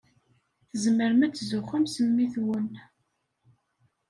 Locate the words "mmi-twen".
2.07-2.67